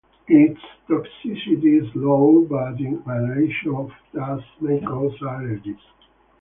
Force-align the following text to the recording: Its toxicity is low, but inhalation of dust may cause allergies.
Its 0.29 0.59
toxicity 0.89 1.79
is 1.79 1.95
low, 1.95 2.43
but 2.49 2.79
inhalation 2.81 3.75
of 3.75 3.91
dust 4.15 4.47
may 4.59 4.79
cause 4.79 5.13
allergies. 5.19 5.77